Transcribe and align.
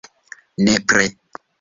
Nepre. 0.63 1.05